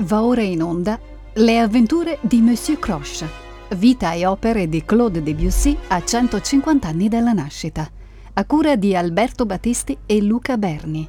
[0.00, 0.98] Va ora in onda
[1.34, 3.28] Le avventure di Monsieur Croche,
[3.76, 7.88] vita e opere di Claude Debussy a 150 anni dalla nascita,
[8.32, 11.06] a cura di Alberto Battisti e Luca Berni.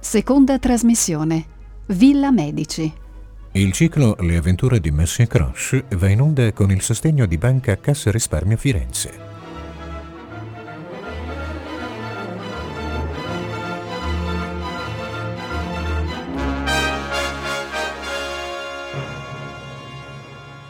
[0.00, 1.44] Seconda trasmissione,
[1.88, 2.90] Villa Medici.
[3.52, 7.78] Il ciclo Le avventure di Monsieur Croche va in onda con il sostegno di Banca
[7.78, 9.33] Cassa Risparmio Firenze.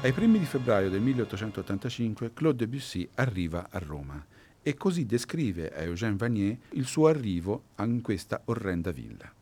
[0.05, 4.23] Ai primi di febbraio del 1885 Claude Debussy arriva a Roma
[4.63, 9.33] e così descrive a Eugène Vanier il suo arrivo in questa orrenda villa.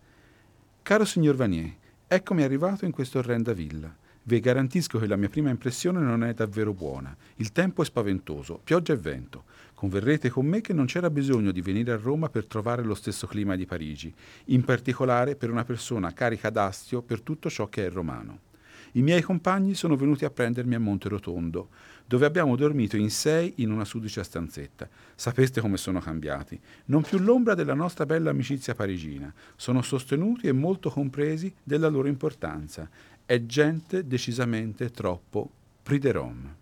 [0.82, 1.74] Caro signor Vanier,
[2.06, 3.92] eccomi arrivato in questa orrenda villa.
[4.22, 7.12] Vi garantisco che la mia prima impressione non è davvero buona.
[7.38, 9.46] Il tempo è spaventoso, pioggia e vento.
[9.74, 13.26] Converrete con me che non c'era bisogno di venire a Roma per trovare lo stesso
[13.26, 17.90] clima di Parigi, in particolare per una persona carica d'astio per tutto ciò che è
[17.90, 18.50] romano.
[18.94, 21.70] I miei compagni sono venuti a prendermi a Monte Rotondo,
[22.04, 24.86] dove abbiamo dormito in sei in una sudicia stanzetta.
[25.14, 26.60] Sapeste come sono cambiati.
[26.86, 29.32] Non più l'ombra della nostra bella amicizia parigina.
[29.56, 32.86] Sono sostenuti e molto compresi della loro importanza.
[33.24, 35.50] È gente decisamente troppo
[35.82, 36.54] priderom.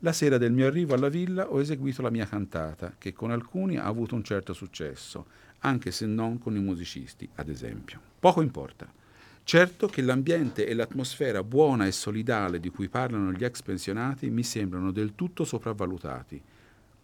[0.00, 3.78] La sera del mio arrivo alla villa ho eseguito la mia cantata, che con alcuni
[3.78, 5.26] ha avuto un certo successo,
[5.60, 7.98] anche se non con i musicisti, ad esempio.
[8.20, 8.97] Poco importa.
[9.48, 14.42] Certo che l'ambiente e l'atmosfera buona e solidale di cui parlano gli ex pensionati mi
[14.42, 16.38] sembrano del tutto sopravvalutati.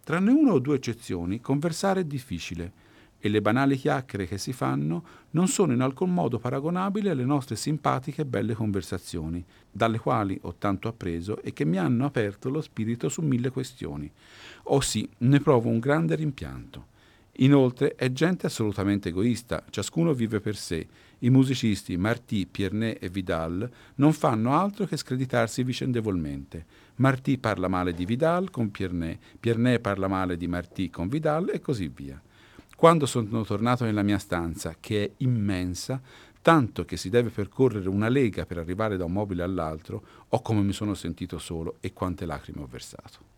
[0.04, 2.72] Tranne una o due eccezioni, conversare è difficile
[3.18, 7.56] e le banali chiacchiere che si fanno non sono in alcun modo paragonabili alle nostre
[7.56, 12.60] simpatiche e belle conversazioni, dalle quali ho tanto appreso e che mi hanno aperto lo
[12.60, 14.12] spirito su mille questioni.
[14.64, 16.92] O sì, ne provo un grande rimpianto.
[17.38, 20.86] Inoltre è gente assolutamente egoista, ciascuno vive per sé
[21.24, 26.66] i musicisti Martí, Piernet e Vidal non fanno altro che screditarsi vicendevolmente.
[26.96, 31.60] Martí parla male di Vidal con Piernet, Piernet parla male di Martí con Vidal e
[31.60, 32.20] così via.
[32.76, 36.00] Quando sono tornato nella mia stanza, che è immensa,
[36.42, 40.60] tanto che si deve percorrere una lega per arrivare da un mobile all'altro, ho come
[40.60, 43.32] mi sono sentito solo e quante lacrime ho versato.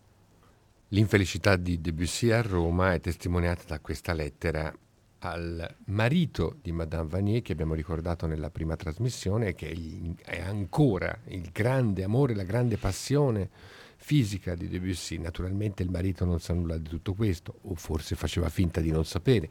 [0.88, 4.72] L'infelicità di Debussy a Roma è testimoniata da questa lettera
[5.30, 9.74] al marito di Madame Vanier che abbiamo ricordato nella prima trasmissione che
[10.24, 13.50] è ancora il grande amore, la grande passione
[13.96, 15.18] fisica di Debussy.
[15.18, 19.04] Naturalmente il marito non sa nulla di tutto questo o forse faceva finta di non
[19.04, 19.50] sapere.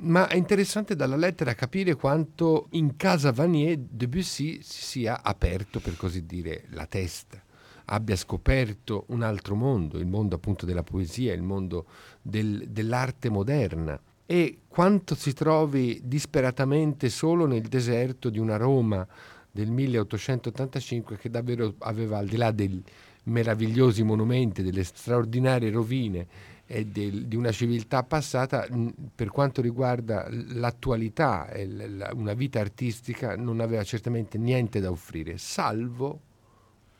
[0.00, 5.96] Ma è interessante dalla lettera capire quanto in casa Vanier Debussy si sia aperto, per
[5.96, 7.42] così dire, la testa,
[7.86, 11.86] abbia scoperto un altro mondo, il mondo appunto della poesia, il mondo
[12.22, 14.00] del, dell'arte moderna
[14.30, 19.06] e quanto si trovi disperatamente solo nel deserto di una Roma
[19.50, 22.84] del 1885 che davvero aveva al di là dei
[23.22, 26.26] meravigliosi monumenti, delle straordinarie rovine
[26.66, 28.68] e del, di una civiltà passata,
[29.14, 35.38] per quanto riguarda l'attualità e l, una vita artistica, non aveva certamente niente da offrire,
[35.38, 36.20] salvo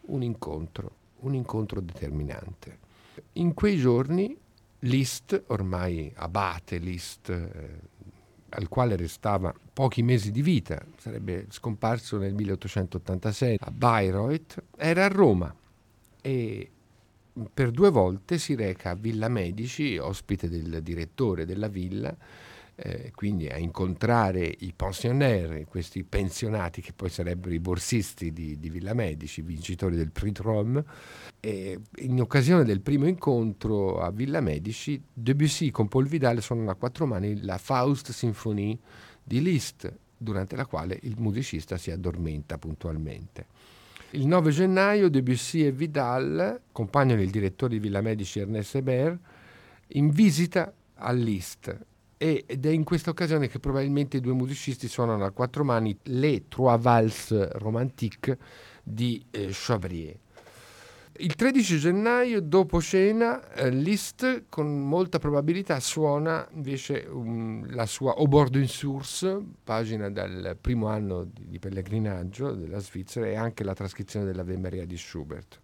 [0.06, 2.78] un incontro, un incontro determinante.
[3.34, 4.34] In quei giorni
[4.80, 7.80] Liszt, ormai abate Liszt, eh,
[8.50, 15.08] al quale restava pochi mesi di vita, sarebbe scomparso nel 1886 a Bayreuth, era a
[15.08, 15.54] Roma
[16.20, 16.70] e
[17.52, 22.14] per due volte si reca a Villa Medici, ospite del direttore della villa,
[22.80, 28.70] eh, quindi a incontrare i pensionnaires, questi pensionati che poi sarebbero i borsisti di, di
[28.70, 30.84] Villa Medici, vincitori del Prix Rome.
[31.40, 36.76] E in occasione del primo incontro a Villa Medici, Debussy con Paul Vidal suonano a
[36.76, 38.78] quattro mani la Faust Sinfonie
[39.24, 43.46] di Liszt, durante la quale il musicista si addormenta puntualmente.
[44.10, 49.18] Il 9 gennaio Debussy e Vidal accompagnano il direttore di Villa Medici Ernest Hébert
[49.88, 51.86] in visita a Liszt
[52.18, 56.48] ed è in questa occasione che probabilmente i due musicisti suonano a quattro mani le
[56.48, 58.36] Trois Valses Romantiques
[58.82, 60.18] di eh, Chabrier.
[61.20, 68.14] Il 13 gennaio, dopo cena, eh, Liszt con molta probabilità suona invece um, la sua
[68.14, 73.64] Au bord d'une source, pagina dal primo anno di, di pellegrinaggio della Svizzera e anche
[73.64, 75.60] la trascrizione dell'Ave Maria di Schubert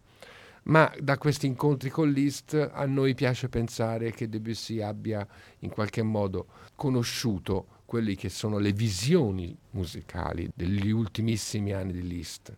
[0.64, 5.26] ma da questi incontri con Liszt a noi piace pensare che Debussy abbia
[5.60, 12.56] in qualche modo conosciuto quelle che sono le visioni musicali degli ultimissimi anni di Liszt,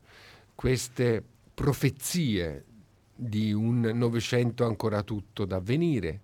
[0.55, 1.23] queste
[1.53, 2.65] profezie
[3.15, 6.21] di un Novecento ancora tutto da venire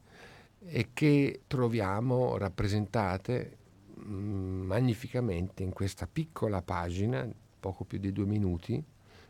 [0.64, 3.56] e che troviamo rappresentate
[3.98, 7.26] mm, magnificamente in questa piccola pagina
[7.58, 8.82] poco più di due minuti,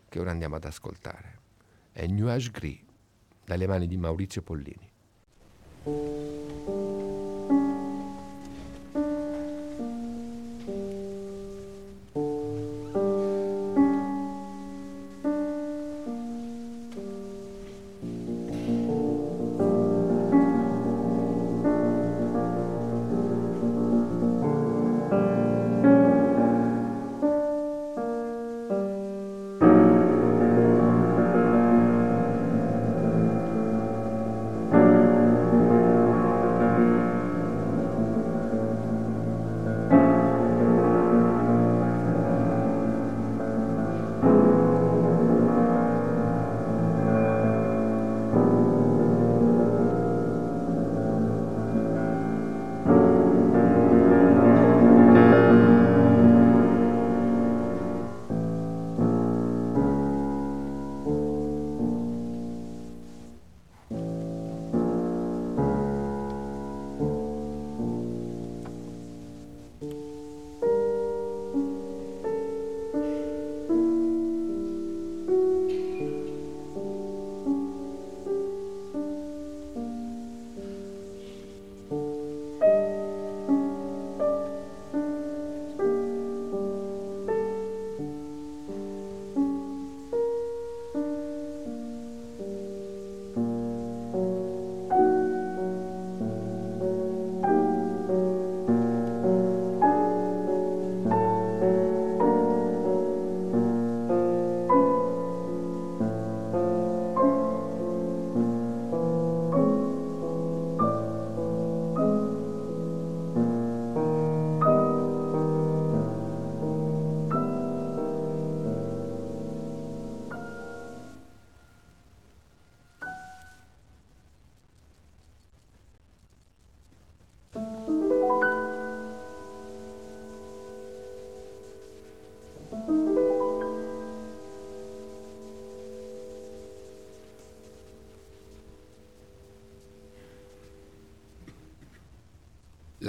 [0.08, 1.41] che ora andiamo ad ascoltare.
[1.94, 2.80] È Nuage Gris,
[3.44, 4.90] dalle mani di Maurizio Pollini.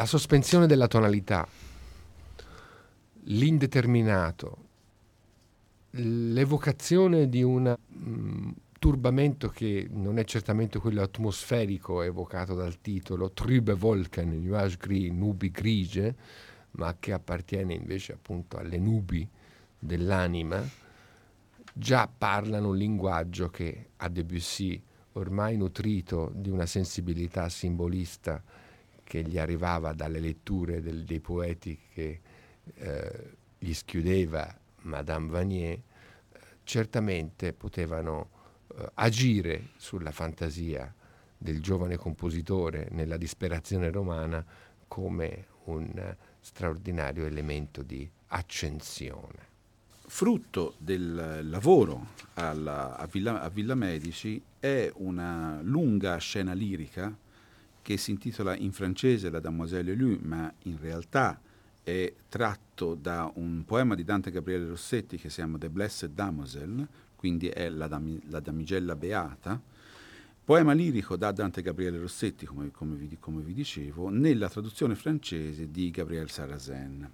[0.03, 1.47] La sospensione della tonalità,
[3.23, 4.57] l'indeterminato,
[5.91, 13.77] l'evocazione di un mm, turbamento che non è certamente quello atmosferico evocato dal titolo Trübe
[13.79, 16.13] Wolken, Nuage Gris, nubi grigie,
[16.71, 19.25] ma che appartiene invece appunto alle nubi
[19.79, 20.61] dell'anima,
[21.73, 24.83] già parlano un linguaggio che a Debussy,
[25.13, 28.43] ormai nutrito di una sensibilità simbolista,
[29.13, 32.19] che gli arrivava dalle letture del, dei poeti che
[32.73, 34.51] eh, gli schiudeva
[34.81, 35.83] Madame Vanier, eh,
[36.63, 38.29] certamente potevano
[38.69, 40.91] eh, agire sulla fantasia
[41.37, 44.43] del giovane compositore nella disperazione romana
[44.87, 49.51] come un straordinario elemento di accensione.
[50.07, 57.15] Frutto del lavoro alla, a, Villa, a Villa Medici è una lunga scena lirica
[57.83, 61.39] che si intitola in francese La Damoiselle Lue, ma in realtà
[61.83, 66.87] è tratto da un poema di Dante Gabriele Rossetti che si chiama The Blessed Damoiselle,
[67.15, 69.61] quindi è la, dam- la damigella beata,
[70.45, 75.69] poema lirico da Dante Gabriele Rossetti, come, come, vi, come vi dicevo, nella traduzione francese
[75.69, 77.09] di Gabriel Sarrazin.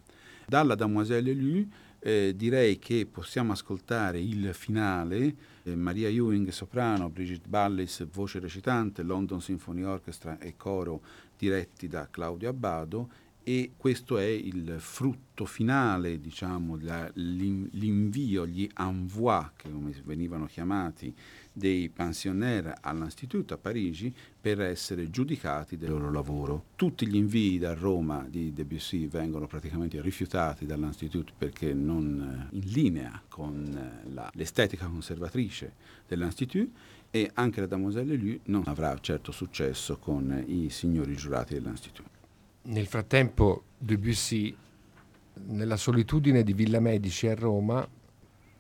[0.45, 1.67] Dalla Damoiselle Lue
[1.99, 9.03] eh, direi che possiamo ascoltare il finale, eh, Maria Ewing soprano, Brigitte Ballis voce recitante,
[9.03, 11.01] London Symphony Orchestra e coro
[11.37, 13.09] diretti da Claudio Abbado.
[13.41, 21.11] E questo è il frutto finale, diciamo, la, l'invio, gli envoi, che come venivano chiamati,
[21.59, 26.63] dei pensionnaires all'Institut a Parigi per essere giudicati del loro lavoro.
[26.75, 32.71] Tutti gli invii da Roma di Debussy vengono praticamente rifiutati dall'Institut perché non eh, in
[32.71, 35.73] linea con eh, la, l'estetica conservatrice
[36.07, 36.71] dell'Institut
[37.11, 42.05] e anche la Damoiselle Lue non avrà certo successo con i signori giurati dell'Institut.
[42.61, 44.55] Nel frattempo Debussy,
[45.47, 47.87] nella solitudine di Villa Medici a Roma,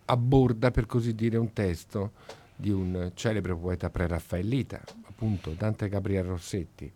[0.05, 2.11] abborda per così dire un testo
[2.59, 6.91] di un celebre poeta preraffaellita, appunto Dante Gabriel Rossetti.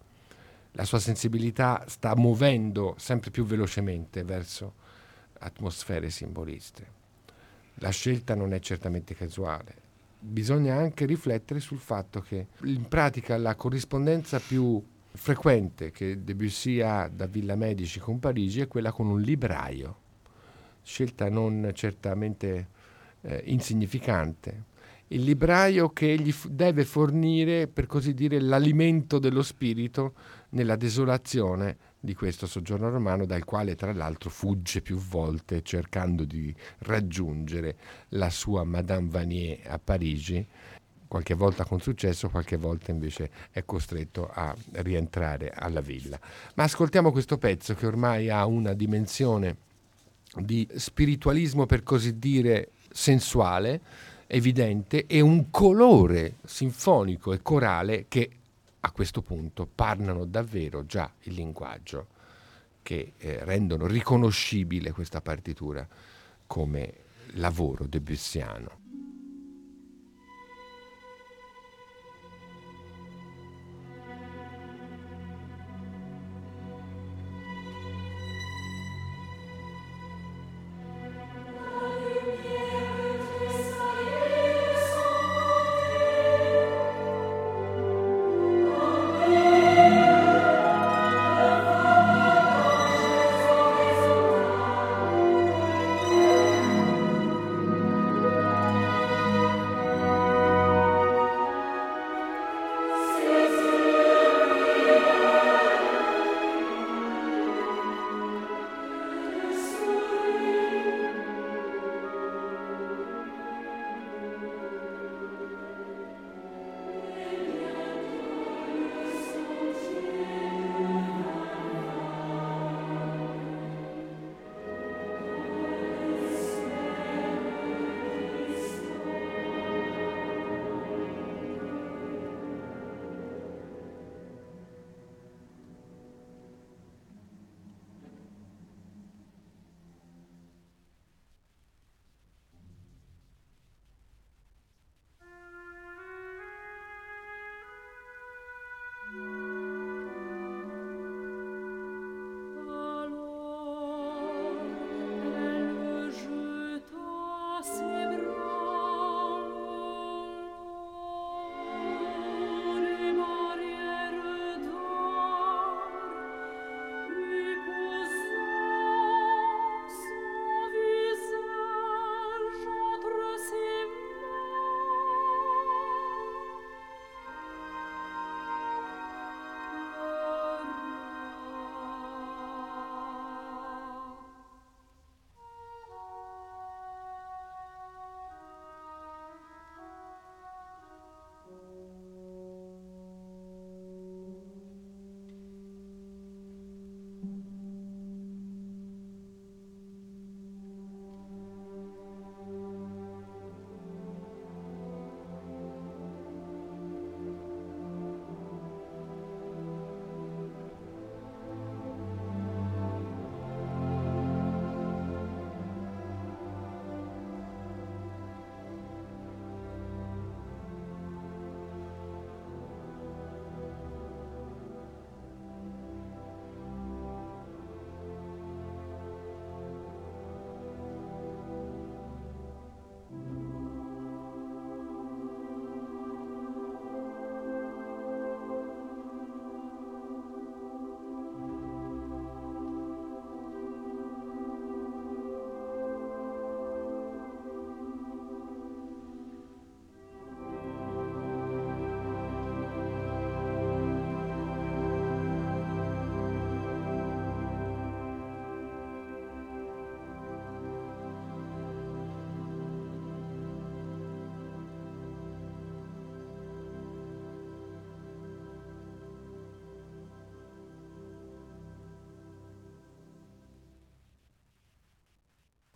[0.72, 4.74] La sua sensibilità sta muovendo sempre più velocemente verso
[5.40, 7.02] atmosfere simboliste.
[7.76, 9.76] La scelta non è certamente casuale.
[10.20, 17.08] Bisogna anche riflettere sul fatto che in pratica la corrispondenza più frequente che Debussy ha
[17.08, 20.02] da Villa Medici con Parigi è quella con un libraio.
[20.84, 22.68] scelta non certamente
[23.22, 24.72] eh, insignificante.
[25.14, 30.16] Il libraio che gli deve fornire, per così dire, l'alimento dello spirito
[30.50, 36.52] nella desolazione di questo soggiorno romano, dal quale tra l'altro fugge più volte cercando di
[36.80, 37.76] raggiungere
[38.10, 40.44] la sua Madame Vanier a Parigi,
[41.08, 46.20] qualche volta con successo, qualche volta invece è costretto a rientrare alla villa.
[46.56, 49.58] Ma ascoltiamo questo pezzo che ormai ha una dimensione
[50.38, 53.80] di spiritualismo, per così dire, sensuale,
[54.28, 58.30] evidente, e un colore sinfonico e corale che
[58.82, 62.08] a questo punto parlano davvero già il linguaggio
[62.82, 65.88] che eh, rendono riconoscibile questa partitura
[66.46, 66.94] come
[67.36, 68.82] lavoro debussiano.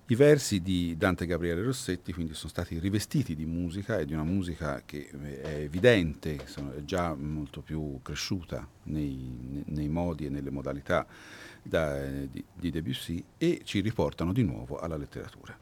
[0.09, 4.23] I versi di Dante Gabriele Rossetti quindi sono stati rivestiti di musica e di una
[4.23, 5.09] musica che
[5.41, 11.05] è evidente, è già molto più cresciuta nei, nei modi e nelle modalità
[11.61, 15.59] da, di, di, Debussy e ci riportano di nuovo alla letteratura.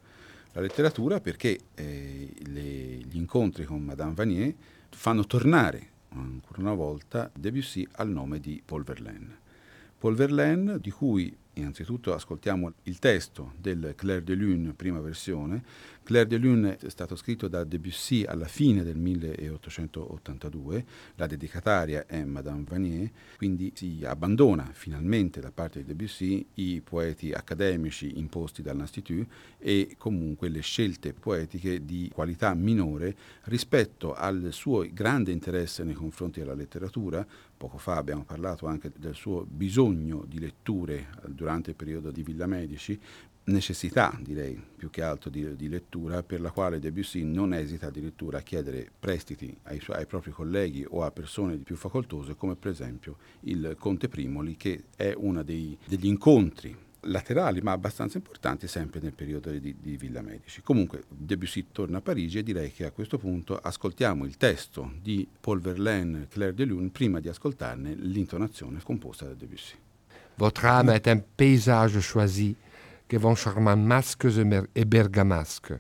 [0.51, 4.53] La letteratura perché eh, le, gli incontri con Madame Vanier
[4.89, 9.39] fanno tornare ancora una volta Debussy al nome di Paul Verlaine.
[9.97, 15.63] Paul Verlaine di cui Innanzitutto ascoltiamo il testo del Clair de Lune, prima versione.
[16.03, 20.85] Clair de Lune è stato scritto da Debussy alla fine del 1882,
[21.15, 27.31] la dedicataria è Madame Vanier, quindi si abbandona finalmente da parte di Debussy i poeti
[27.31, 29.25] accademici imposti dall'Institut
[29.57, 36.41] e comunque le scelte poetiche di qualità minore rispetto al suo grande interesse nei confronti
[36.41, 37.25] della letteratura,
[37.57, 42.47] Poco fa abbiamo parlato anche del suo bisogno di letture durante il periodo di Villa
[42.47, 42.99] Medici,
[43.45, 48.39] necessità, direi, più che altro di, di, lettura, per la quale Debussy non esita addirittura
[48.39, 52.71] a chiedere prestiti ai, suoi, ai propri colleghi o a persone più facoltose, come per
[52.71, 59.13] esempio il Conte Primoli, che è uno degli incontri laterali ma abbastanza importanti sempre nel
[59.13, 60.61] periodo di, di, Villa Medici.
[60.61, 65.27] Comunque Debussy torna a Parigi e direi che a questo punto ascoltiamo il testo di
[65.39, 69.75] Paul Verlaine, Claire de Lune, prima di ascoltarne l'intonazione composta da Debussy.
[70.37, 72.57] Votre âme est un paysage choisi
[73.07, 74.27] que vont charmant masques
[74.75, 75.73] et bergamasques,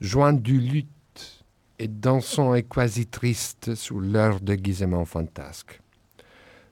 [0.00, 1.44] joint du luth
[1.78, 5.80] et dansant et quasi triste sous leur déguisement fantasque.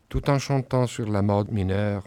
[0.09, 2.07] Tout en chantant sur la mode mineure,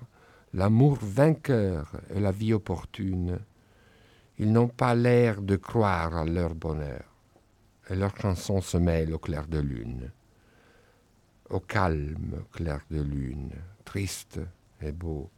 [0.53, 3.39] l'amour vainqueur et la vie opportune,
[4.37, 7.05] ils n'ont pas l'air de croire à leur bonheur,
[7.89, 10.11] et leur chanson se mêle au clair de lune,
[11.49, 13.51] au calme clair de lune,
[13.85, 14.39] triste
[14.81, 15.29] et beau,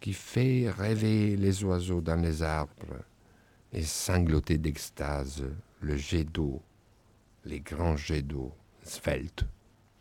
[0.00, 3.04] qui fait rêver les oiseaux dans les arbres
[3.72, 5.44] et sangloter d'extase
[5.80, 6.62] le jet d'eau,
[7.44, 8.52] les grands jets d'eau
[8.84, 9.44] sveltes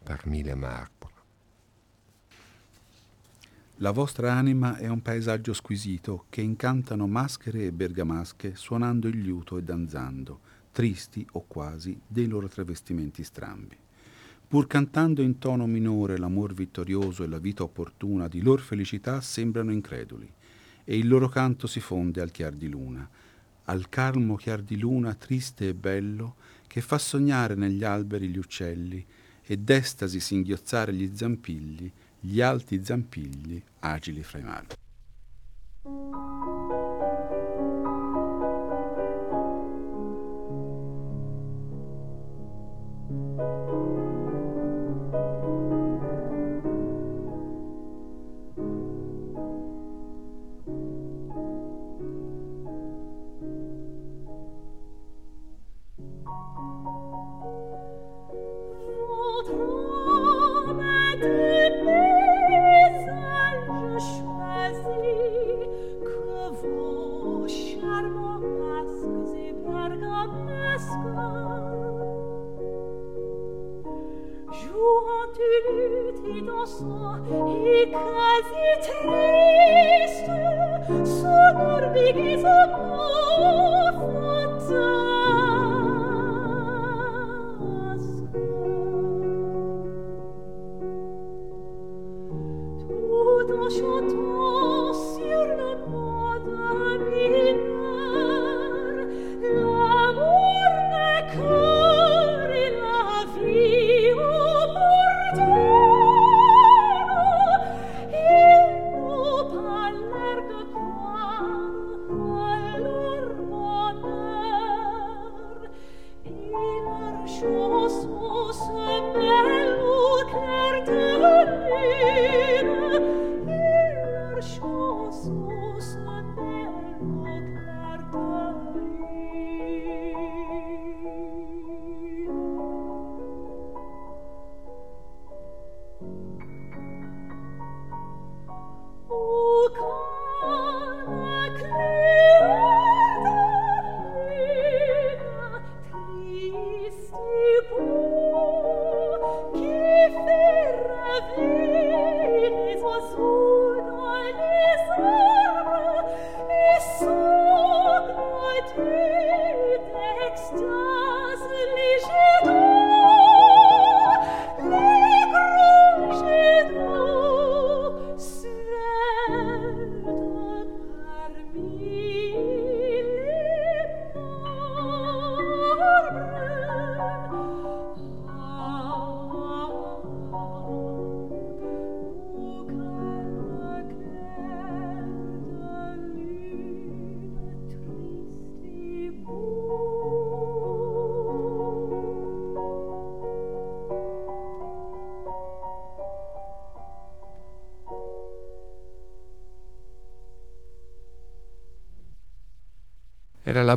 [0.06, 1.12] parmi les marbres.
[3.82, 9.58] La vostra anima è un paesaggio squisito che incantano maschere e bergamasche suonando il liuto
[9.58, 10.40] e danzando,
[10.72, 13.78] tristi o quasi, dei loro travestimenti strambi.
[14.48, 19.74] Pur cantando in tono minore l'amor vittorioso e la vita opportuna di lor felicità sembrano
[19.74, 20.32] increduli,
[20.86, 23.08] e il loro canto si fonde al chiar di luna,
[23.66, 26.36] al calmo chiar di luna triste e bello
[26.66, 29.06] che fa sognare negli alberi gli uccelli
[29.44, 34.68] e d'estasi singhiozzare gli zampilli gli alti zampilli agili fra i mari.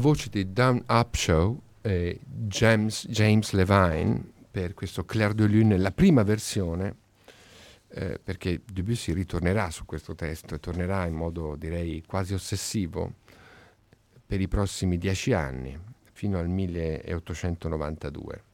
[0.01, 6.25] Voce di Dan Upshaw e James, James Levine per questo Clair de Lune, la prima
[6.25, 6.97] versione,
[7.89, 13.15] eh, perché Debussy ritornerà su questo testo e tornerà in modo direi quasi ossessivo
[14.27, 15.79] per i prossimi dieci anni,
[16.13, 18.45] fino al 1892.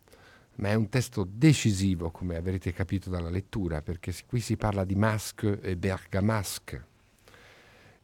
[0.57, 4.95] Ma è un testo decisivo, come avrete capito dalla lettura, perché qui si parla di
[4.95, 6.85] masque e bergamasque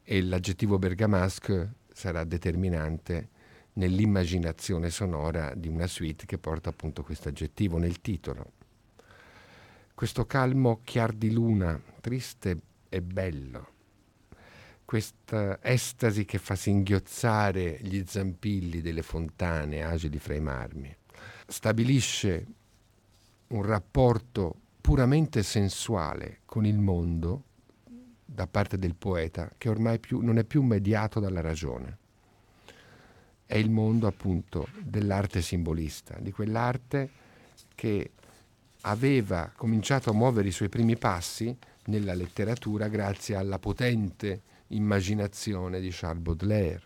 [0.05, 3.29] e l'aggettivo bergamasque sarà determinante
[3.75, 8.55] nell'immaginazione sonora di una suite che porta appunto questo aggettivo nel titolo.
[9.95, 13.69] Questo calmo chiar di luna, triste e bello,
[14.85, 20.93] questa estasi che fa singhiozzare gli zampilli delle fontane agili fra i marmi,
[21.47, 22.47] stabilisce
[23.47, 27.45] un rapporto puramente sensuale con il mondo
[28.33, 31.99] da parte del poeta che ormai più, non è più mediato dalla ragione.
[33.45, 37.11] È il mondo appunto dell'arte simbolista, di quell'arte
[37.75, 38.13] che
[38.83, 41.55] aveva cominciato a muovere i suoi primi passi
[41.87, 46.83] nella letteratura grazie alla potente immaginazione di Charles Baudelaire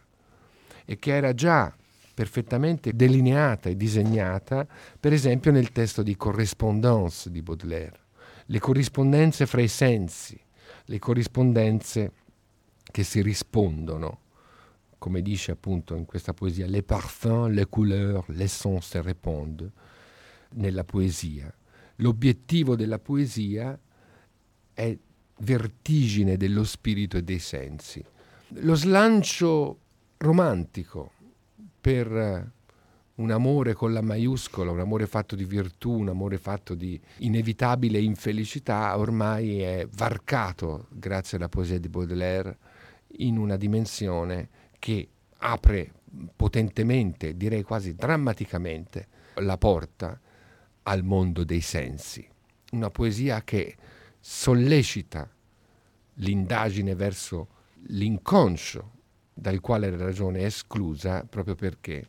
[0.85, 1.72] e che era già
[2.14, 4.66] perfettamente delineata e disegnata,
[4.98, 7.98] per esempio nel testo di Correspondance di Baudelaire,
[8.46, 10.40] le corrispondenze fra i sensi,
[10.87, 12.12] le corrispondenze
[12.83, 14.20] che si rispondono,
[14.99, 19.70] come dice appunto in questa poesia, les parfums, les couleurs, les sons se répondent
[20.55, 21.53] nella poesia.
[21.96, 23.79] L'obiettivo della poesia
[24.72, 24.99] è
[25.38, 28.05] vertigine dello spirito e dei sensi.
[28.61, 29.81] Lo slancio
[30.18, 31.12] romantico
[31.81, 32.55] per
[33.16, 37.98] un amore con la maiuscola, un amore fatto di virtù, un amore fatto di inevitabile
[37.98, 42.59] infelicità, ormai è varcato, grazie alla poesia di Baudelaire,
[43.18, 44.48] in una dimensione
[44.79, 45.92] che apre
[46.35, 50.18] potentemente, direi quasi drammaticamente, la porta
[50.83, 52.26] al mondo dei sensi.
[52.72, 53.76] Una poesia che
[54.20, 55.29] sollecita
[56.14, 57.48] l'indagine verso
[57.88, 58.92] l'inconscio
[59.33, 62.09] dal quale la ragione è esclusa proprio perché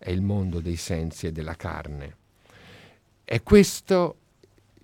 [0.00, 2.16] è il mondo dei sensi e della carne.
[3.22, 4.16] E questo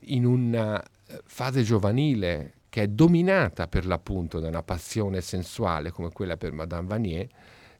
[0.00, 6.10] in una eh, fase giovanile che è dominata per l'appunto da una passione sensuale come
[6.10, 7.26] quella per Madame Vanier,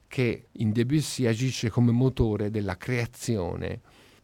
[0.07, 3.81] che in Debussy agisce come motore della creazione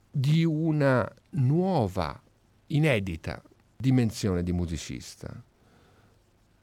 [0.09, 2.19] di una nuova,
[2.67, 3.39] inedita
[3.77, 5.31] dimensione di musicista.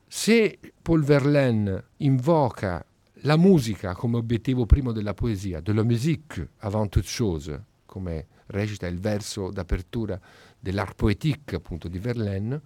[0.09, 2.85] Se Paul Verlaine invoca
[3.23, 8.87] la musica come obiettivo primo della poesia, de la musique avant toute chose, come recita
[8.87, 10.19] il verso d'apertura
[10.59, 12.61] dell'art poétique appunto di Verlaine,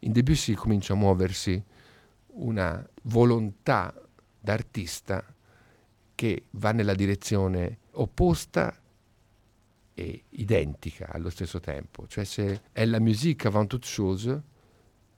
[0.00, 1.62] in Debussy comincia a muoversi
[2.34, 3.94] una volontà
[4.40, 5.24] d'artista
[6.14, 8.76] che va nella direzione opposta
[9.94, 12.06] e identica allo stesso tempo.
[12.06, 14.42] Cioè se è la musique avant toute chose,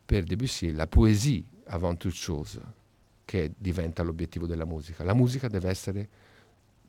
[0.05, 2.83] per Debussy la poesie avant toute chose
[3.25, 5.05] che diventa l'obiettivo della musica.
[5.05, 6.09] La musica deve essere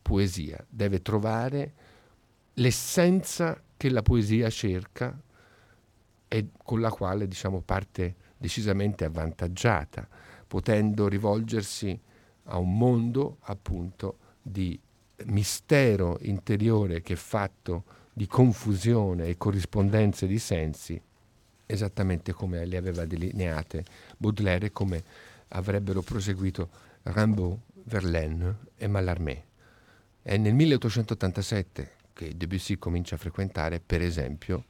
[0.02, 1.74] poesia, deve trovare
[2.56, 5.20] l'essenza che la poesia cerca
[6.28, 10.08] e con la quale diciamo, parte decisamente avvantaggiata,
[10.48, 12.00] potendo rivolgersi
[12.46, 14.80] a un mondo appunto di
[15.26, 21.02] mistero interiore che è fatto di confusione e corrispondenze di sensi,
[21.66, 23.84] esattamente come le aveva delineate
[24.18, 25.04] Baudelaire e come
[25.50, 26.70] avrebbero proseguito
[27.04, 29.46] Rimbaud, Verlaine e Mallarmé.
[30.22, 34.66] È nel 1887 che Debussy comincia a frequentare, per esempio,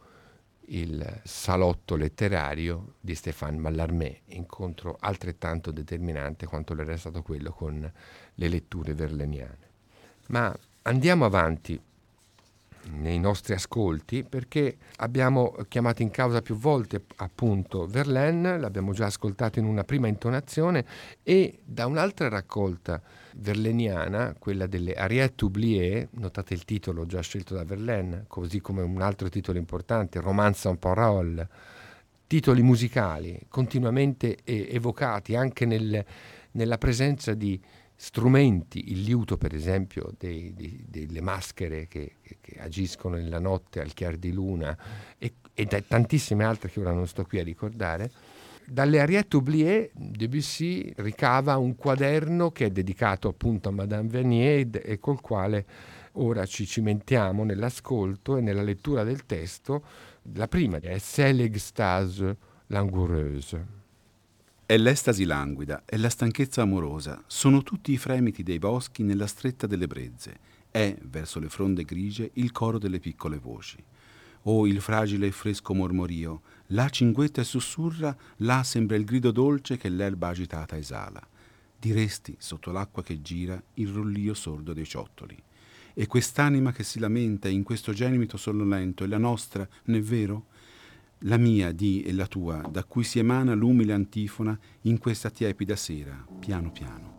[0.67, 7.91] il salotto letterario di Stéphane Mallarmé, incontro altrettanto determinante quanto l'era stato quello con
[8.33, 9.69] le letture verleniane.
[10.27, 11.79] Ma andiamo avanti
[12.91, 19.59] nei nostri ascolti perché abbiamo chiamato in causa più volte appunto Verlaine, l'abbiamo già ascoltato
[19.59, 20.85] in una prima intonazione
[21.23, 23.01] e da un'altra raccolta
[23.37, 29.01] verleniana, quella delle Ariette oubliées, notate il titolo già scelto da Verlaine, così come un
[29.01, 31.49] altro titolo importante, Romance en parole,
[32.27, 36.03] titoli musicali continuamente evocati anche nel,
[36.51, 37.59] nella presenza di
[37.95, 43.93] strumenti, il liuto per esempio dei, dei, delle maschere che, che, agiscono nella notte al
[43.93, 44.77] chiar di luna
[45.17, 48.11] e, e da tantissime altre che ora non sto qui a ricordare,
[48.67, 54.99] dalle Ariette oubliées Debussy ricava un quaderno che è dedicato appunto a Madame Vernier e
[54.99, 55.65] col quale
[56.13, 59.83] ora ci cimentiamo nell'ascolto e nella lettura del testo.
[60.33, 63.84] La prima è C'est l'extase langoureuse.
[64.67, 69.67] È l'estasi languida, è la stanchezza amorosa, sono tutti i fremiti dei boschi nella stretta
[69.67, 70.39] delle brezze,
[70.71, 73.77] è, verso le fronde grigie, il coro delle piccole voci.
[74.47, 79.77] Oh, il fragile e fresco mormorio, là cinguetta e sussurra, là sembra il grido dolce
[79.77, 81.21] che l'erba agitata esala.
[81.77, 85.39] Diresti, sotto l'acqua che gira, il rullio sordo dei ciottoli.
[85.93, 90.47] E quest'anima che si lamenta in questo gemito sonnolento è la nostra, non è vero?
[91.27, 95.75] La mia, di, e la tua, da cui si emana l'umile antifona in questa tiepida
[95.75, 97.14] sera, piano piano.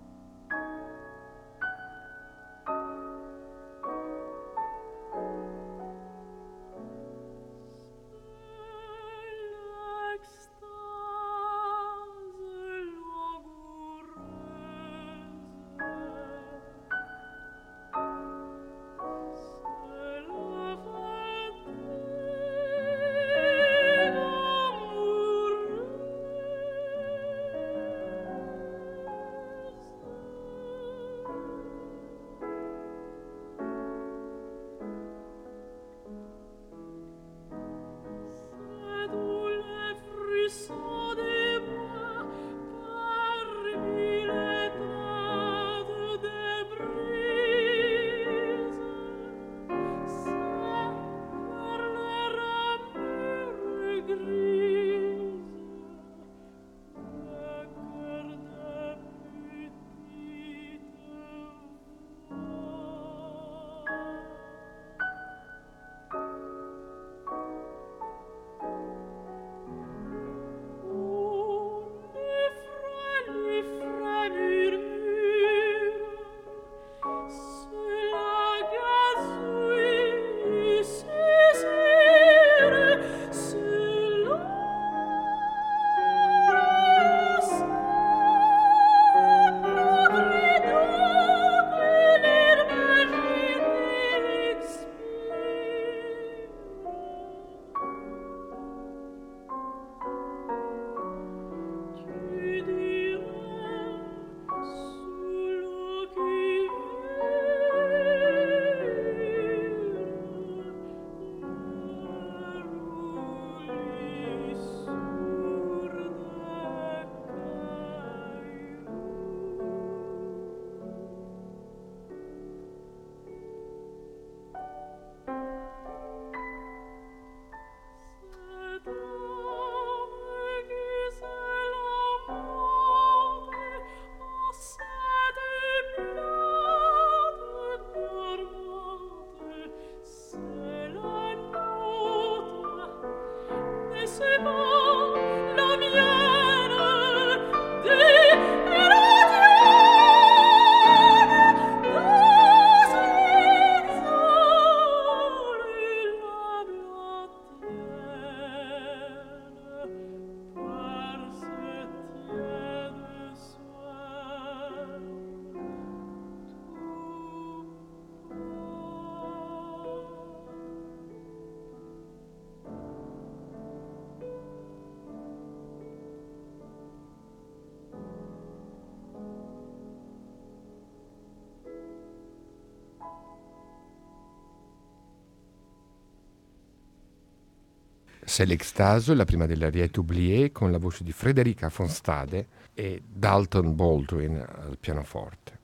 [188.28, 193.00] C'est l'Extase, la prima delle Ariette Oubliée, con la voce di Frederica von Stade e
[193.06, 195.58] Dalton Baldwin al pianoforte.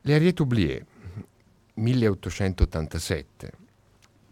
[0.00, 0.84] Le Ariette Oubliée,
[1.74, 3.52] 1887,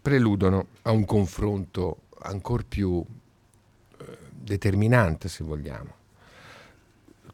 [0.01, 3.01] preludono a un confronto ancora più
[3.97, 5.95] eh, determinante, se vogliamo,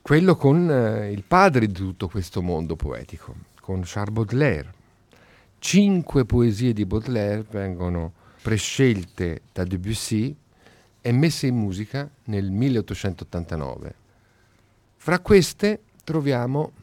[0.04, 4.73] quello con eh, il padre di tutto questo mondo poetico, con Charles Baudelaire.
[5.58, 10.36] Cinque poesie di Baudelaire vengono prescelte da Debussy
[10.99, 13.95] e messe in musica nel 1889.
[14.97, 16.73] Fra queste troviamo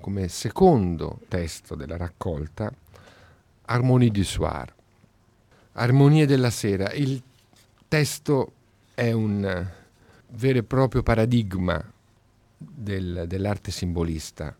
[0.00, 2.72] come secondo testo della raccolta
[3.66, 4.74] Harmonie du soir,
[5.72, 6.92] Armonie della sera.
[6.92, 7.22] Il
[7.86, 8.52] testo
[8.94, 9.66] è un
[10.30, 11.80] vero e proprio paradigma
[12.56, 14.54] del, dell'arte simbolista,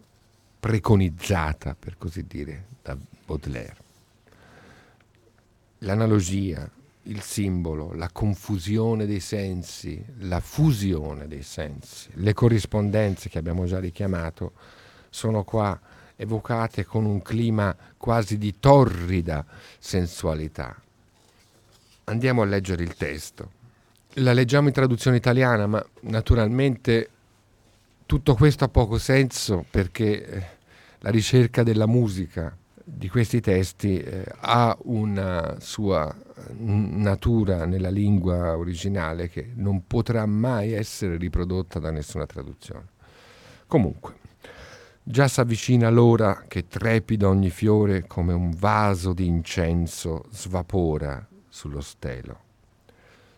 [0.61, 2.97] preconizzata per così dire da
[3.27, 3.87] Baudelaire
[5.79, 6.69] l'analogia,
[7.05, 13.79] il simbolo, la confusione dei sensi, la fusione dei sensi, le corrispondenze che abbiamo già
[13.79, 14.53] richiamato
[15.11, 15.79] sono qua
[16.17, 19.45] evocate con un clima quasi di torrida
[19.79, 20.77] sensualità.
[22.05, 23.53] Andiamo a leggere il testo.
[24.15, 27.11] La leggiamo in traduzione italiana, ma naturalmente
[28.05, 30.47] tutto questo ha poco senso perché eh,
[31.01, 32.57] la ricerca della musica
[32.91, 36.15] di questi testi eh, ha una sua
[36.57, 42.87] natura nella lingua originale che non potrà mai essere riprodotta da nessuna traduzione.
[43.67, 44.15] Comunque,
[45.03, 51.83] già si avvicina l'ora che trepida ogni fiore come un vaso di incenso svapora sullo
[51.83, 52.41] stelo.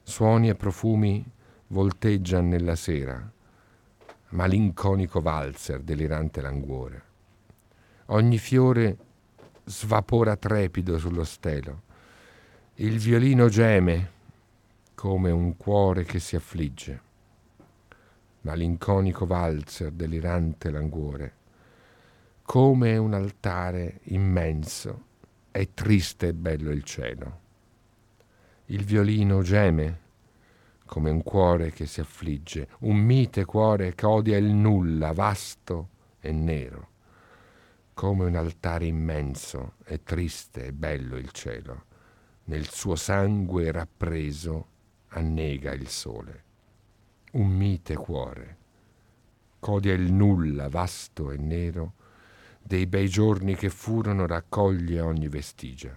[0.05, 1.29] Suoni e profumi
[1.69, 3.31] volteggiano nella sera,
[4.31, 7.03] malinconico valzer delirante languore.
[8.07, 8.97] Ogni fiore
[9.65, 11.83] svapora trepido sullo stelo.
[12.75, 14.11] Il violino geme
[14.95, 17.09] come un cuore che si affligge.
[18.43, 21.35] Malinconico valzer delirante languore.
[22.43, 25.05] Come un altare immenso
[25.51, 27.39] è triste e bello il cielo.
[28.67, 30.09] Il violino geme
[30.87, 35.89] come un cuore che si affligge, un mite cuore che odia il nulla, vasto
[36.21, 36.90] e nero
[38.01, 41.85] come un altare immenso, è triste e bello il cielo,
[42.45, 44.69] nel suo sangue rappreso
[45.09, 46.45] annega il sole.
[47.33, 48.57] Un mite cuore,
[49.59, 51.93] codia il nulla vasto e nero,
[52.63, 55.95] dei bei giorni che furono raccoglie ogni vestigia.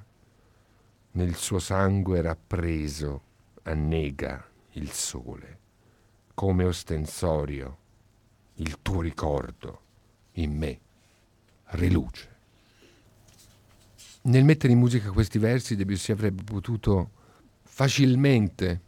[1.12, 3.22] Nel suo sangue rappreso
[3.64, 5.60] annega il sole,
[6.34, 7.78] come ostensorio
[8.56, 9.82] il tuo ricordo
[10.34, 10.80] in me
[11.74, 12.32] riluce.
[14.24, 17.10] Nel mettere in musica questi versi Debussy avrebbe potuto
[17.64, 18.82] facilmente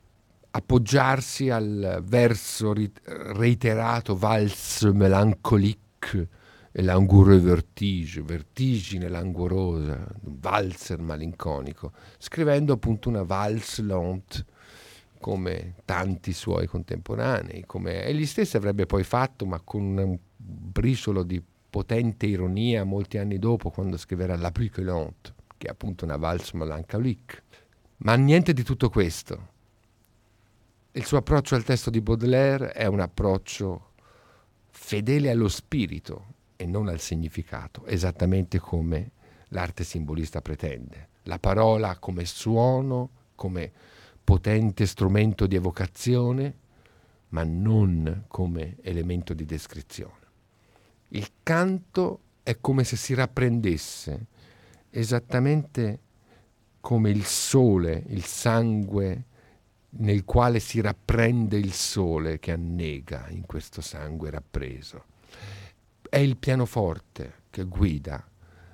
[0.51, 6.29] appoggiarsi al verso reiterato valse mélancolique
[6.71, 14.45] e langoureux vertige, vertigine languorosa, valzer malinconico, scrivendo appunto una valse lente
[15.19, 21.41] come tanti suoi contemporanei, come egli stesso avrebbe poi fatto, ma con un briciolo di
[21.75, 27.43] potente ironia molti anni dopo quando scriverà La Lente, che è appunto una valse mélancolique.
[27.97, 29.47] Ma niente di tutto questo.
[30.93, 33.91] Il suo approccio al testo di Baudelaire è un approccio
[34.69, 39.11] fedele allo spirito e non al significato, esattamente come
[39.49, 41.09] l'arte simbolista pretende.
[41.23, 43.69] La parola come suono, come
[44.23, 46.55] potente strumento di evocazione,
[47.29, 50.23] ma non come elemento di descrizione.
[51.09, 54.25] Il canto è come se si rapprendesse,
[54.89, 55.99] esattamente
[56.79, 59.25] come il sole, il sangue
[59.97, 65.05] nel quale si rapprende il sole che annega in questo sangue rappreso.
[66.09, 68.23] È il pianoforte che guida,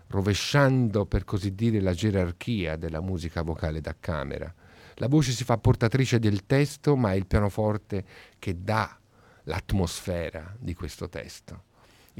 [0.07, 4.53] rovesciando per così dire la gerarchia della musica vocale da camera.
[4.95, 8.05] La voce si fa portatrice del testo, ma è il pianoforte
[8.39, 8.97] che dà
[9.43, 11.69] l'atmosfera di questo testo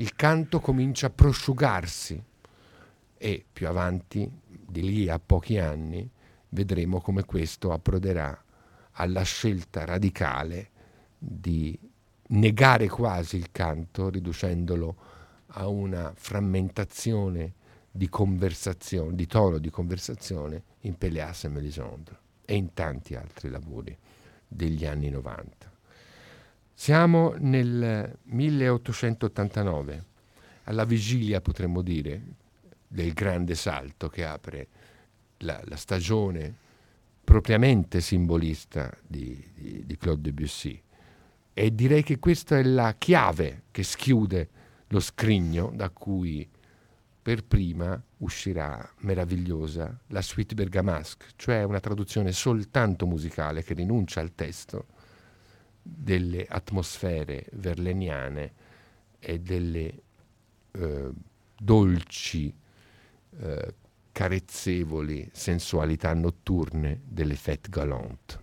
[0.02, 2.22] il canto comincia a prosciugarsi
[3.18, 6.10] e più avanti, di lì a pochi anni,
[6.50, 8.44] vedremo come questo approderà
[8.94, 10.70] alla scelta radicale
[11.20, 11.78] di
[12.30, 14.96] negare quasi il canto, riducendolo
[15.54, 17.54] a una frammentazione
[17.92, 23.96] di conversazione, di tono di conversazione in Péléas e Mélisandre e in tanti altri lavori
[24.48, 25.71] degli anni 90.
[26.82, 30.06] Siamo nel 1889,
[30.64, 32.24] alla vigilia potremmo dire
[32.88, 34.68] del grande salto che apre
[35.42, 36.52] la, la stagione
[37.24, 40.82] propriamente simbolista di, di, di Claude Debussy.
[41.54, 44.50] E direi che questa è la chiave che schiude
[44.88, 46.50] lo scrigno da cui
[47.22, 54.34] per prima uscirà meravigliosa la suite bergamasque, cioè una traduzione soltanto musicale che rinuncia al
[54.34, 54.88] testo
[55.82, 58.54] delle atmosfere verleniane
[59.20, 60.02] e delle
[60.72, 61.10] eh,
[61.58, 62.54] dolci,
[63.40, 63.74] eh,
[64.12, 68.40] carezzevoli sensualità notturne delle fête galantes.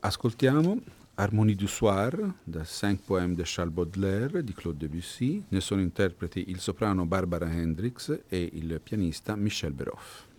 [0.00, 0.80] Ascoltiamo
[1.14, 5.44] Harmonie du soir da Cinq poèmes de Charles Baudelaire di Claude Debussy.
[5.48, 10.30] Ne sono interpreti il soprano Barbara Hendricks e il pianista Michel Beroff.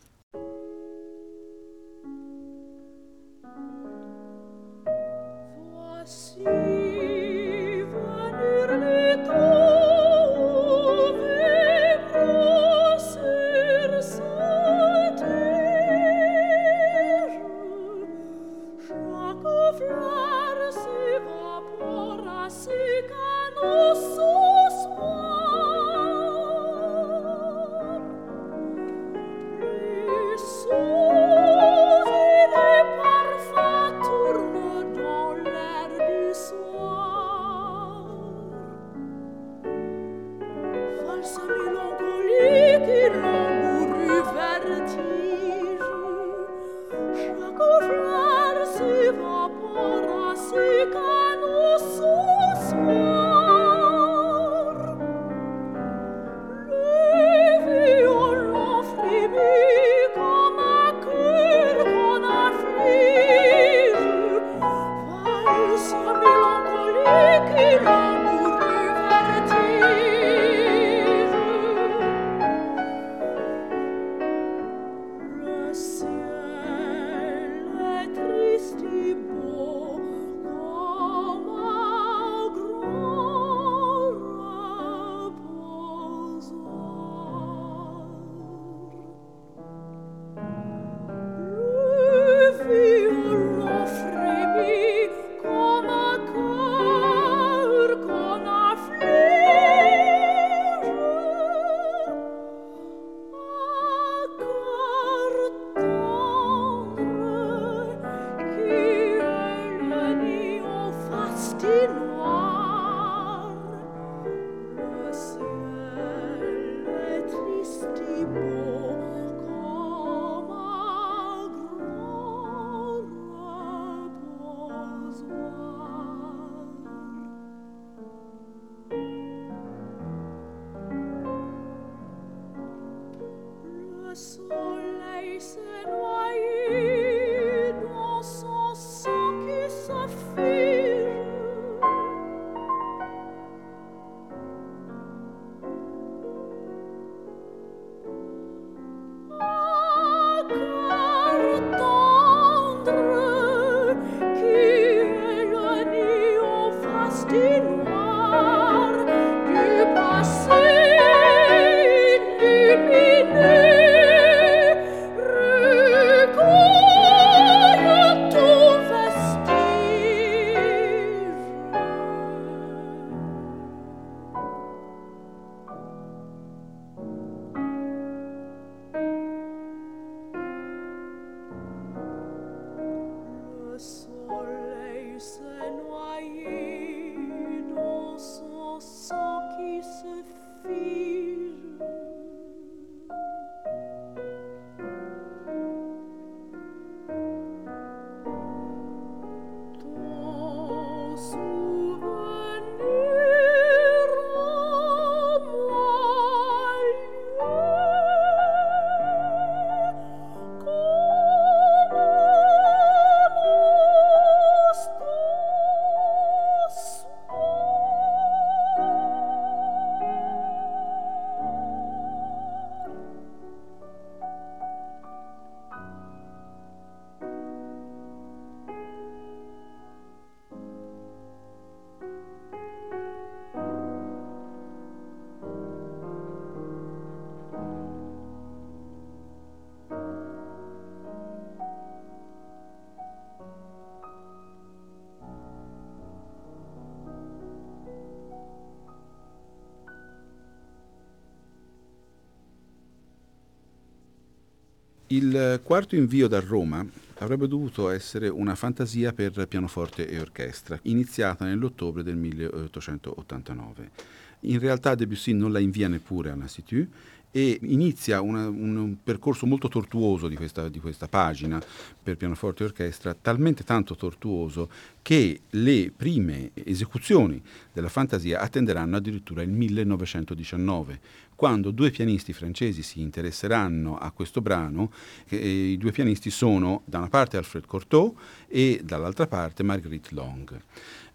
[255.13, 256.83] Il quarto invio da Roma
[257.19, 263.91] avrebbe dovuto essere una fantasia per pianoforte e orchestra, iniziata nell'ottobre del 1889.
[264.39, 266.87] In realtà Debussy non la invia neppure all'Institut
[267.35, 271.59] e inizia una, un percorso molto tortuoso di questa, di questa, pagina
[272.03, 274.69] per pianoforte e orchestra, talmente tanto tortuoso
[275.01, 277.41] che le prime esecuzioni
[277.73, 280.99] della fantasia attenderanno addirittura il 1919,
[281.35, 284.91] quando due pianisti francesi si interesseranno a questo brano.
[285.27, 288.15] Eh, I due pianisti sono da una parte Alfred Cortot
[288.47, 290.61] e dall'altra parte Marguerite Long.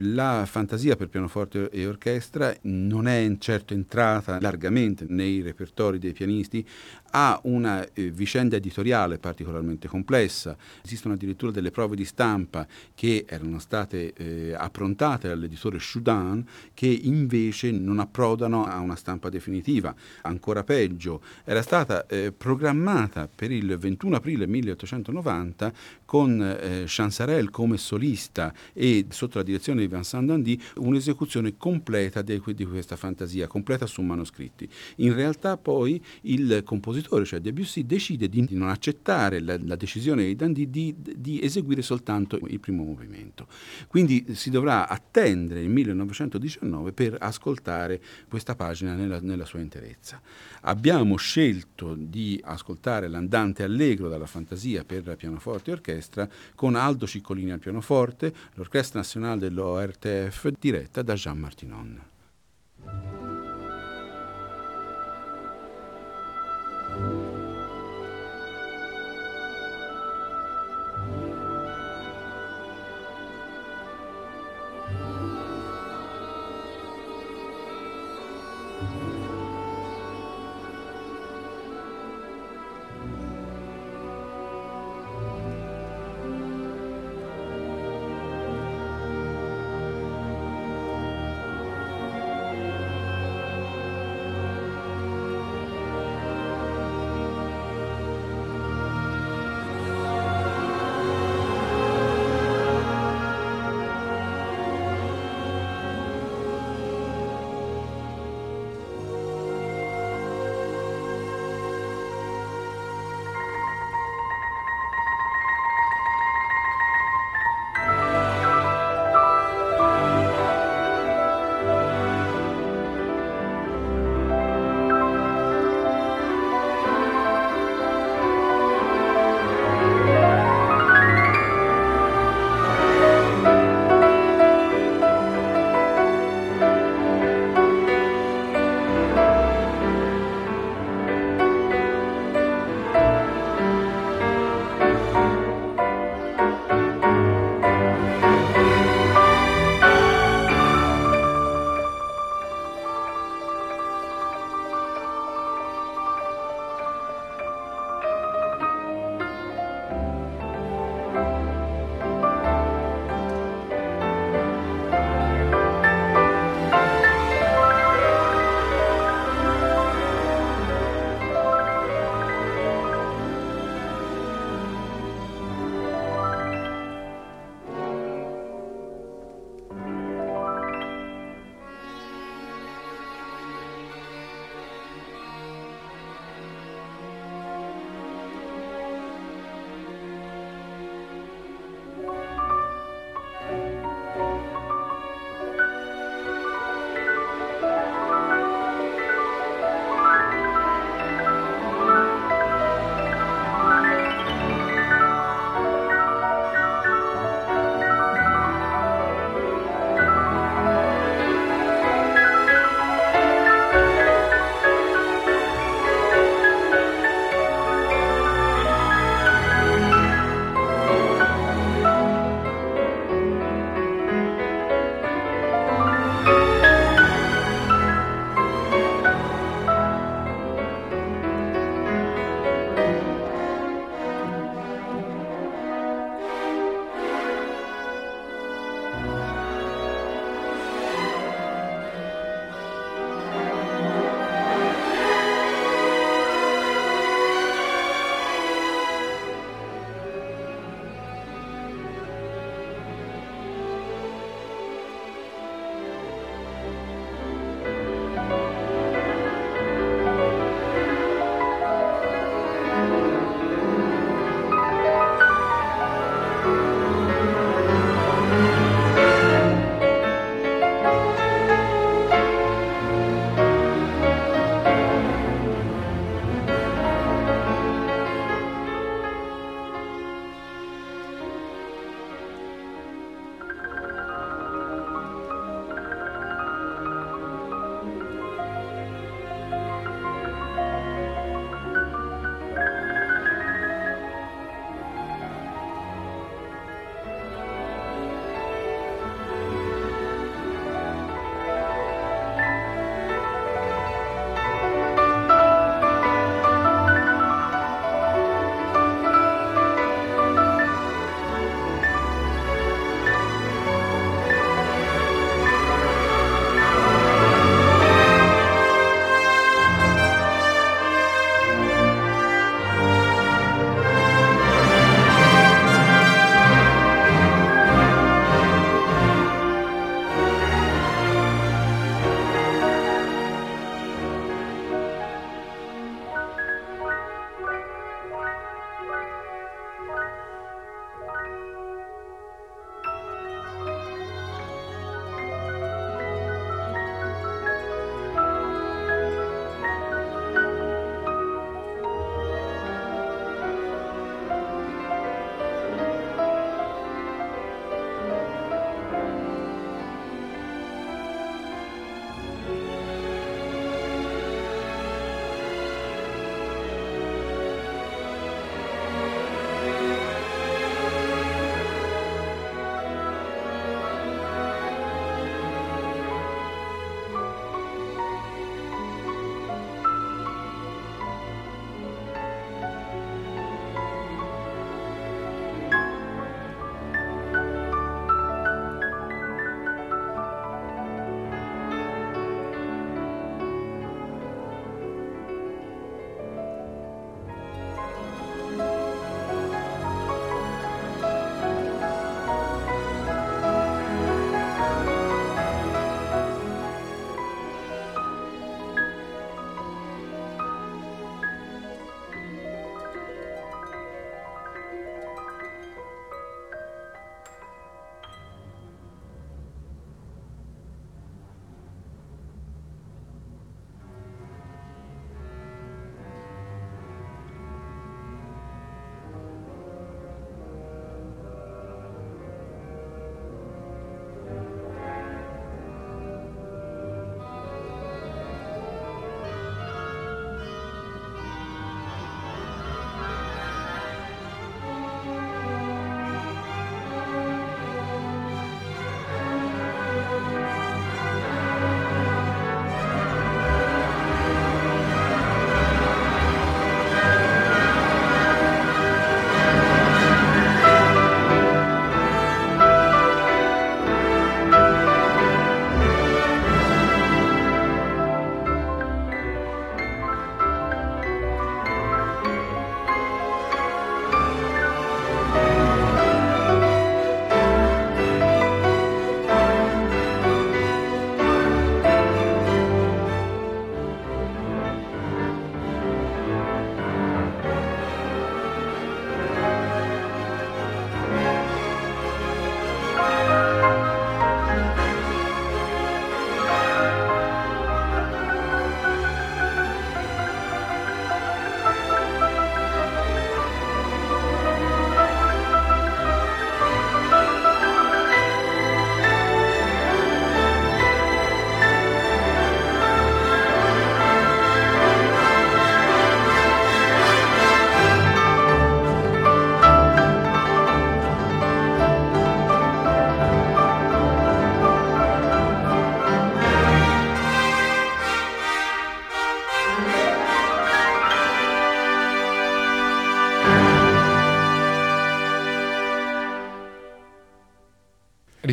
[0.02, 6.66] La fantasia per pianoforte e orchestra non è certo entrata largamente nei repertori dei pianisti,
[7.10, 13.58] ha una eh, vicenda editoriale particolarmente complessa, esistono addirittura delle prove di stampa che erano
[13.58, 16.44] state eh, approntate dall'editore Choudin
[16.74, 19.94] che invece non approdano a una stampa definitiva.
[20.22, 25.72] Ancora peggio, era stata eh, programmata per il 21 aprile 1890
[26.04, 32.40] con eh, Chansarel come solista e sotto la direzione di Vincent Dandy un'esecuzione completa di,
[32.54, 34.68] di questa fantasia, completa su manoscritti.
[34.96, 40.36] In realtà poi il compositore cioè Debussy, decide di non accettare la, la decisione di
[40.36, 43.46] Dandy di, di, eseguire soltanto il primo movimento
[43.86, 50.20] Quindi si dovrà attendere il 1919 per ascoltare questa pagina nella, nella sua interezza.
[50.62, 57.52] Abbiamo scelto di ascoltare l'andante allegro dalla fantasia per pianoforte e orchestra con Aldo Ciccolini
[57.52, 62.00] al pianoforte, l'Orchestra Nazionale dell'ORTF diretta da Jean Martinon.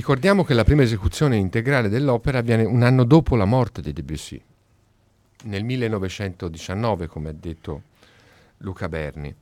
[0.05, 4.39] Ricordiamo che la prima esecuzione integrale dell'opera avviene un anno dopo la morte di Debussy,
[5.45, 7.81] nel 1919, come ha detto
[8.57, 9.33] Luca Berni.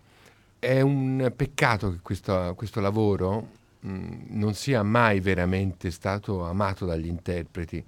[0.57, 3.49] È un peccato che questo, questo lavoro
[3.86, 7.84] mm, non sia mai veramente stato amato dagli interpreti,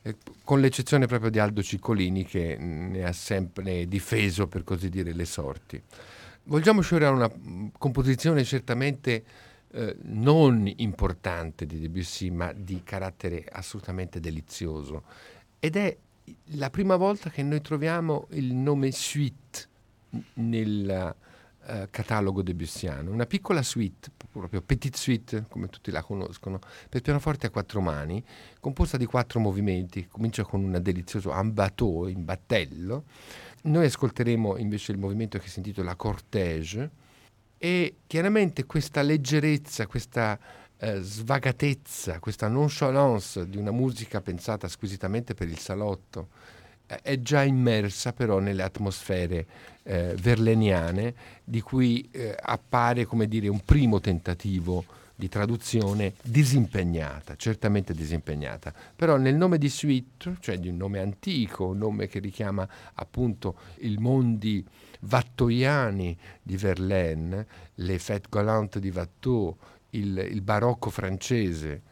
[0.00, 5.12] eh, con l'eccezione proprio di Aldo Ciccolini che ne ha sempre difeso, per così dire,
[5.12, 5.78] le sorti.
[6.44, 9.24] Volgiamoci ora a una mm, composizione certamente
[9.76, 15.02] eh, non importante di Debussy, ma di carattere assolutamente delizioso.
[15.58, 15.96] Ed è
[16.56, 19.68] la prima volta che noi troviamo il nome suite
[20.34, 21.16] nel
[21.66, 23.10] uh, catalogo debussiano.
[23.10, 28.24] Una piccola suite, proprio petite suite, come tutti la conoscono, per pianoforte a quattro mani,
[28.60, 30.06] composta di quattro movimenti.
[30.06, 33.06] Comincia con un delizioso ambato in battello.
[33.62, 36.90] Noi ascolteremo invece il movimento che si intitola Cortège,
[37.64, 40.38] e chiaramente questa leggerezza, questa
[40.76, 46.28] eh, svagatezza, questa nonchalance di una musica pensata squisitamente per il salotto
[46.86, 49.46] eh, è già immersa però nelle atmosfere
[49.84, 51.14] eh, verleniane
[51.44, 54.84] di cui eh, appare come dire un primo tentativo
[55.16, 61.66] di traduzione disimpegnata, certamente disimpegnata, però nel nome di Suite, cioè di un nome antico,
[61.66, 64.64] un nome che richiama appunto il mondi
[65.00, 69.56] vattoiani di Verlaine, le fête galantes di Watteau,
[69.90, 71.82] il, il barocco francese,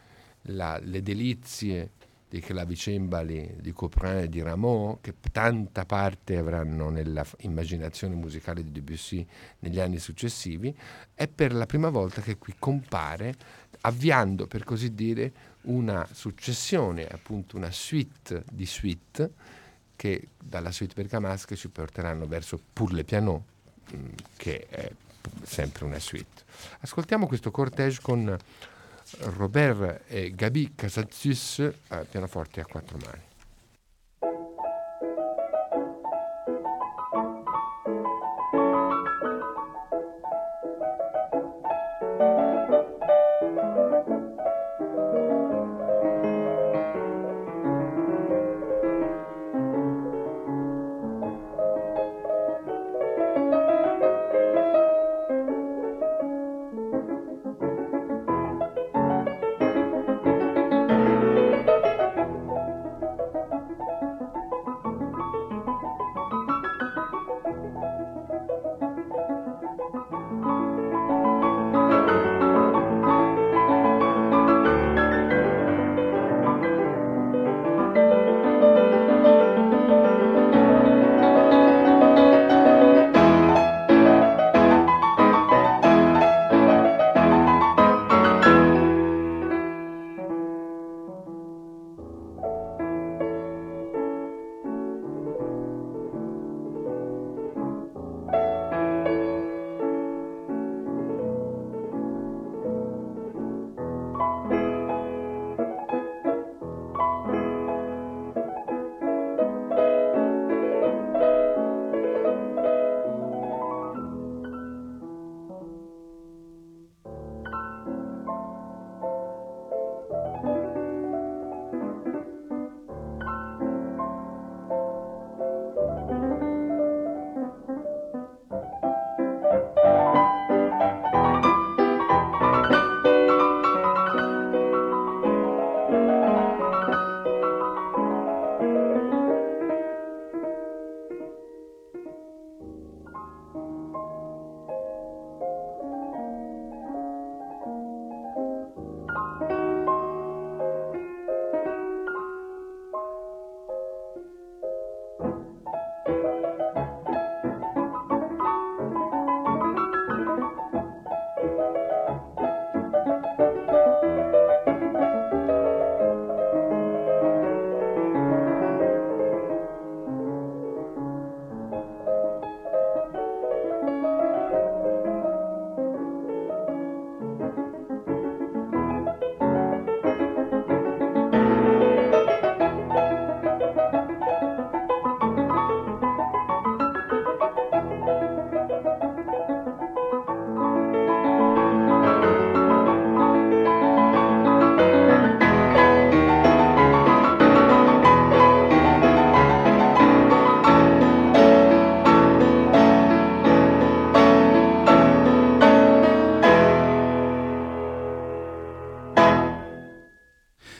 [0.47, 1.91] la, le delizie
[2.33, 8.71] dei clavicembali di Couperin e di Rameau, che tanta parte avranno nella immaginazione musicale di
[8.71, 9.23] Debussy
[9.59, 10.75] negli anni successivi,
[11.13, 13.35] è per la prima volta che qui compare,
[13.81, 15.31] avviando per così dire
[15.65, 19.31] una successione, appunto una suite di suite,
[19.95, 23.45] che dalla suite bergamasca ci porteranno verso Pour le piano,
[23.95, 24.91] mm, che è
[25.43, 26.41] sempre una suite.
[26.79, 28.35] Ascoltiamo questo cortege con
[29.19, 33.32] Robert e Gabi Casatius a pianoforte a quattro mani.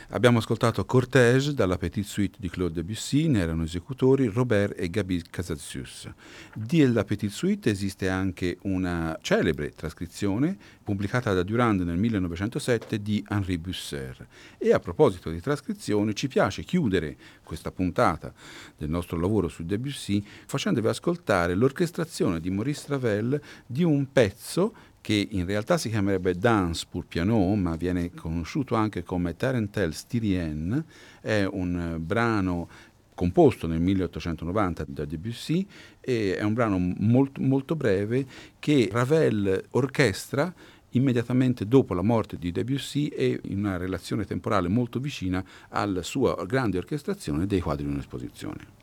[0.09, 5.23] Abbiamo ascoltato Cortège dalla Petite Suite di Claude Debussy, ne erano esecutori Robert e Gabi
[5.29, 6.09] Casasius.
[6.53, 13.57] Della Petite Suite esiste anche una celebre trascrizione pubblicata da Durand nel 1907 di Henri
[13.57, 14.27] Busser.
[14.57, 18.33] E a proposito di trascrizione ci piace chiudere questa puntata
[18.77, 25.27] del nostro lavoro su Debussy facendovi ascoltare l'orchestrazione di Maurice Ravel di un pezzo che
[25.31, 30.85] in realtà si chiamerebbe Dance pour piano, ma viene conosciuto anche come Tarentelle Styrienne,
[31.19, 32.69] è un brano
[33.13, 35.67] composto nel 1890 da Debussy
[35.99, 38.25] e è un brano molto, molto breve
[38.59, 40.53] che Ravel orchestra
[40.91, 46.45] immediatamente dopo la morte di Debussy e in una relazione temporale molto vicina alla sua
[46.45, 48.81] grande orchestrazione dei quadri di un'esposizione.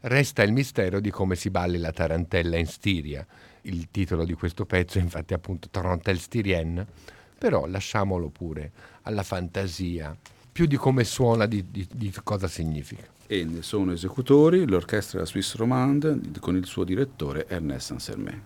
[0.00, 3.26] Resta il mistero di come si balli la tarantella in Stiria.
[3.62, 6.86] Il titolo di questo pezzo è infatti appunto Tarantelle Stirienne,
[7.38, 10.16] però lasciamolo pure alla fantasia,
[10.50, 13.04] più di come suona, di, di, di cosa significa.
[13.26, 18.42] E ne sono esecutori l'orchestra Suisse Romande con il suo direttore Ernest Saint-Sermain.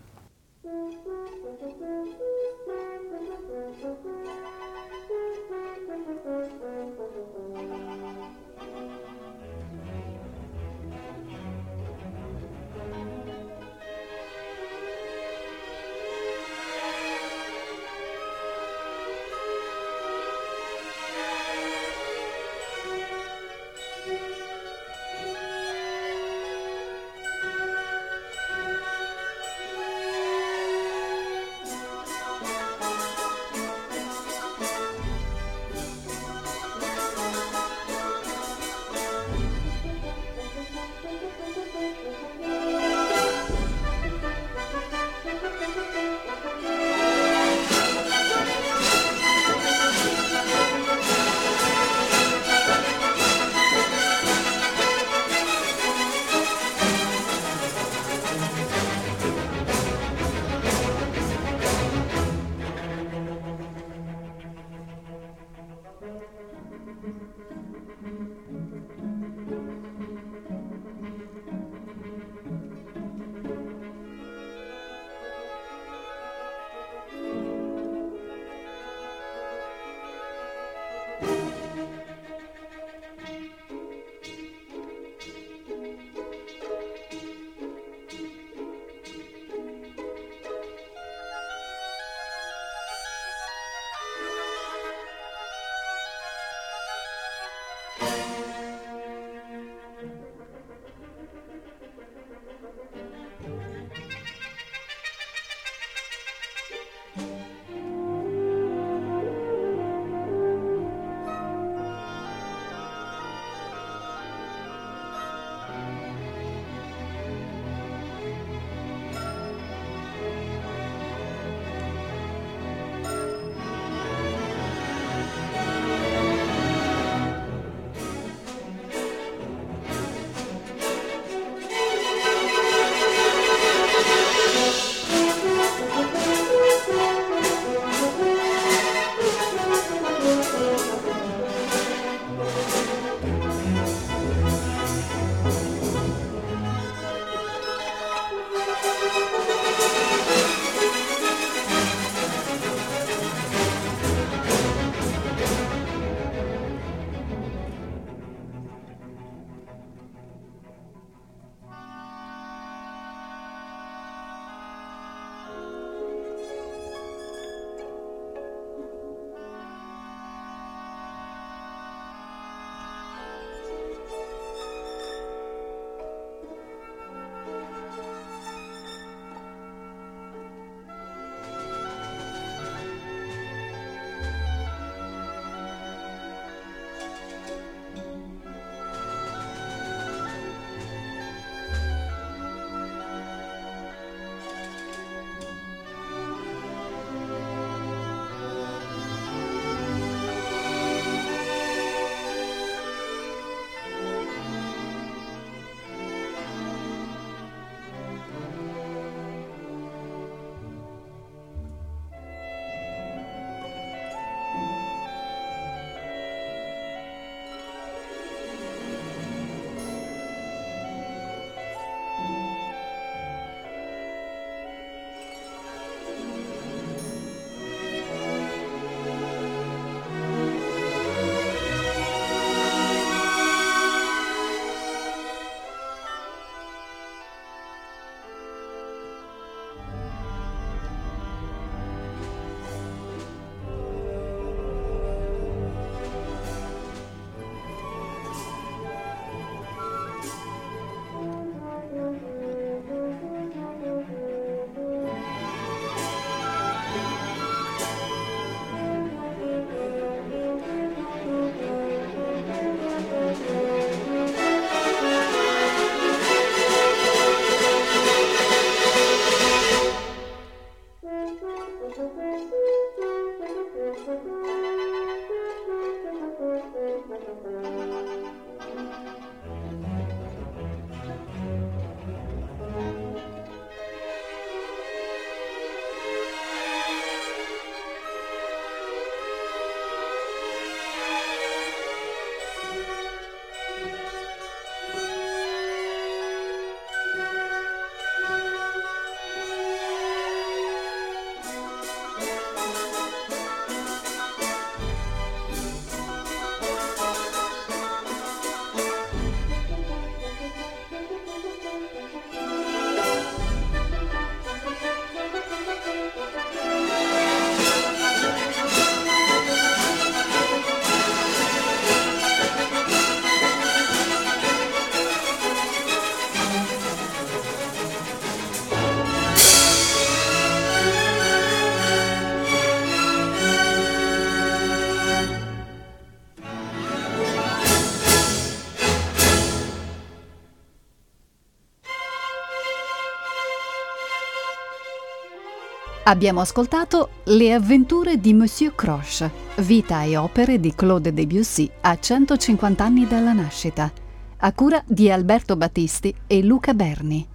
[346.08, 352.84] Abbiamo ascoltato Le avventure di Monsieur Croche, vita e opere di Claude Debussy a 150
[352.84, 353.90] anni dalla nascita,
[354.36, 357.26] a cura di Alberto Battisti e Luca Berni.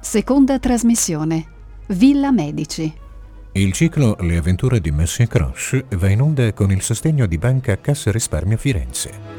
[0.00, 1.46] Seconda trasmissione.
[1.88, 2.90] Villa Medici.
[3.52, 7.78] Il ciclo Le avventure di Monsieur Croche va in onda con il sostegno di Banca
[7.78, 9.37] Cassa Risparmio Firenze.